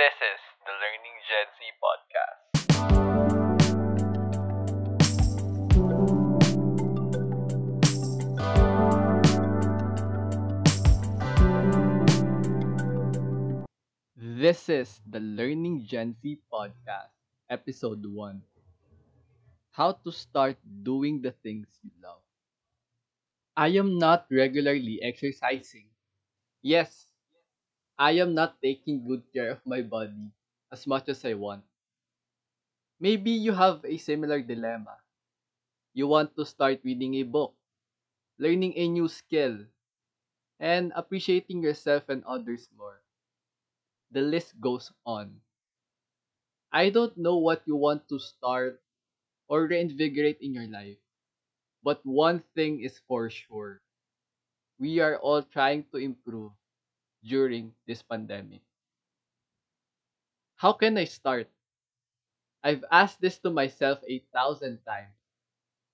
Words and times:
This 0.00 0.16
is 0.16 0.40
the 0.64 0.72
Learning 0.80 1.20
Gen 1.28 1.44
Z 1.60 1.60
podcast. 1.76 2.40
This 14.16 14.72
is 14.72 15.04
the 15.04 15.20
Learning 15.20 15.84
Gen 15.84 16.16
Z 16.22 16.40
podcast, 16.48 17.12
episode 17.50 18.00
1. 18.06 18.40
How 19.72 19.92
to 19.92 20.10
start 20.10 20.56
doing 20.82 21.20
the 21.20 21.32
things 21.44 21.68
you 21.84 21.90
love. 22.00 22.24
I 23.54 23.68
am 23.76 23.98
not 23.98 24.24
regularly 24.32 25.02
exercising. 25.02 25.92
Yes, 26.62 27.09
I 28.00 28.18
am 28.18 28.34
not 28.34 28.60
taking 28.60 29.06
good 29.06 29.32
care 29.32 29.52
of 29.52 29.64
my 29.64 29.82
body 29.82 30.32
as 30.72 30.88
much 30.88 31.08
as 31.08 31.24
I 31.24 31.34
want. 31.34 31.62
Maybe 33.00 33.32
you 33.32 33.50
have 33.50 33.84
a 33.84 33.96
similar 33.96 34.40
dilemma. 34.42 35.00
You 35.94 36.08
want 36.08 36.36
to 36.36 36.44
start 36.44 36.80
reading 36.84 37.14
a 37.16 37.24
book, 37.24 37.54
learning 38.38 38.74
a 38.76 38.88
new 38.88 39.08
skill, 39.08 39.66
and 40.60 40.92
appreciating 40.96 41.62
yourself 41.62 42.08
and 42.08 42.24
others 42.24 42.68
more 42.76 43.02
the 44.12 44.20
list 44.20 44.60
goes 44.60 44.92
on. 45.04 45.40
I 46.72 46.90
don't 46.90 47.16
know 47.16 47.36
what 47.38 47.62
you 47.64 47.76
want 47.76 48.08
to 48.08 48.18
start 48.18 48.82
or 49.48 49.66
reinvigorate 49.66 50.40
in 50.40 50.54
your 50.54 50.66
life, 50.68 50.98
but 51.82 52.04
one 52.06 52.40
thing 52.54 52.80
is 52.80 52.98
for 53.08 53.30
sure. 53.30 53.82
We 54.78 55.00
are 55.00 55.18
all 55.18 55.42
trying 55.42 55.84
to 55.92 55.98
improve 55.98 56.52
during 57.24 57.74
this 57.86 58.02
pandemic. 58.02 58.62
How 60.54 60.72
can 60.74 60.96
I 60.96 61.06
start? 61.06 61.50
I've 62.64 62.86
asked 62.90 63.20
this 63.20 63.38
to 63.40 63.50
myself 63.50 64.02
a 64.08 64.20
thousand 64.32 64.82
times 64.86 65.12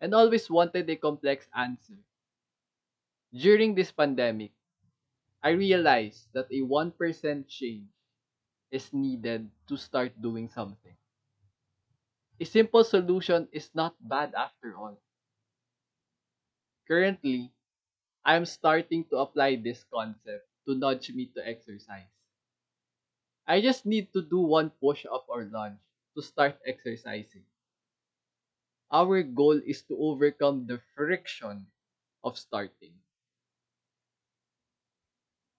and 0.00 0.14
always 0.14 0.50
wanted 0.50 0.90
a 0.90 0.96
complex 0.96 1.48
answer. 1.54 1.98
During 3.34 3.74
this 3.74 3.90
pandemic, 3.90 4.52
I 5.42 5.50
realized 5.50 6.28
that 6.34 6.50
a 6.52 6.62
1% 6.62 7.48
change 7.48 7.88
is 8.70 8.92
needed 8.92 9.50
to 9.68 9.76
start 9.76 10.20
doing 10.22 10.48
something. 10.48 10.96
A 12.38 12.44
simple 12.44 12.84
solution 12.84 13.48
is 13.52 13.74
not 13.74 13.96
bad 14.06 14.34
after 14.34 14.76
all. 14.76 15.00
Currently, 16.86 17.50
I 18.24 18.36
am 18.36 18.46
starting 18.46 19.04
to 19.06 19.18
apply 19.18 19.56
this 19.56 19.84
concept 19.84 20.48
to 20.66 20.74
nudge 20.74 21.10
me 21.12 21.26
to 21.26 21.46
exercise. 21.46 22.08
I 23.46 23.60
just 23.60 23.86
need 23.86 24.12
to 24.14 24.22
do 24.22 24.40
one 24.40 24.70
push 24.70 25.06
up 25.06 25.26
or 25.28 25.44
lunge 25.44 25.78
to 26.16 26.22
start 26.22 26.58
exercising. 26.66 27.46
Our 28.92 29.24
goal 29.24 29.58
is 29.66 29.82
to 29.86 29.98
overcome 29.98 30.68
the 30.68 30.78
friction 30.94 31.66
of 32.22 32.38
starting. 32.38 33.00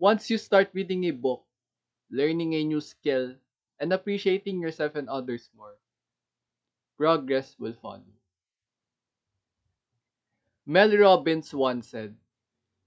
Once 0.00 0.28
you 0.28 0.36
start 0.36 0.68
reading 0.74 1.04
a 1.04 1.12
book, 1.12 1.46
learning 2.10 2.54
a 2.54 2.64
new 2.64 2.80
skill, 2.80 3.36
and 3.78 3.92
appreciating 3.92 4.60
yourself 4.60 4.96
and 4.96 5.08
others 5.08 5.50
more, 5.54 5.76
progress 6.96 7.58
will 7.58 7.72
follow. 7.72 8.04
Mel 10.64 10.96
Robbins 10.96 11.52
once 11.52 11.88
said, 11.88 12.16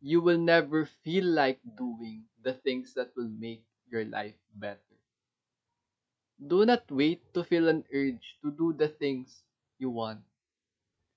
You 0.00 0.20
will 0.20 0.36
never 0.38 0.84
feel 0.84 1.24
like 1.24 1.60
doing 1.76 2.26
the 2.42 2.52
things 2.54 2.92
that 2.94 3.16
will 3.16 3.28
make 3.28 3.64
your 3.90 4.04
life 4.04 4.36
better. 4.54 4.98
Do 6.44 6.66
not 6.66 6.90
wait 6.90 7.32
to 7.34 7.44
feel 7.44 7.68
an 7.68 7.84
urge 7.92 8.36
to 8.42 8.50
do 8.50 8.72
the 8.72 8.88
things 8.88 9.44
you 9.78 9.90
want 9.90 10.24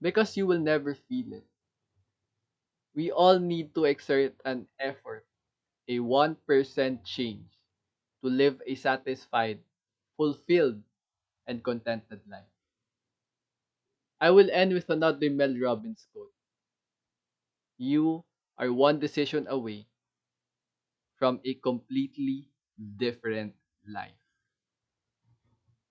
because 0.00 0.38
you 0.38 0.46
will 0.46 0.58
never 0.58 0.94
feel 0.94 1.34
it. 1.34 1.46
We 2.94 3.12
all 3.12 3.38
need 3.38 3.76
to 3.76 3.84
exert 3.84 4.40
an 4.44 4.66
effort, 4.80 5.24
a 5.86 6.00
1% 6.00 7.04
change 7.04 7.48
to 8.22 8.28
live 8.28 8.62
a 8.66 8.74
satisfied, 8.76 9.62
fulfilled, 10.16 10.82
and 11.46 11.64
contented 11.64 12.26
life. 12.28 12.48
I 14.20 14.30
will 14.30 14.50
end 14.50 14.74
with 14.74 14.90
another 14.90 15.30
Mel 15.30 15.56
Robbins 15.58 16.06
quote. 16.12 16.34
You 17.78 18.22
are 18.58 18.72
one 18.72 18.98
decision 19.00 19.46
away 19.48 19.86
from 21.16 21.40
a 21.44 21.54
completely 21.54 22.48
different 22.96 23.54
life. 23.86 24.25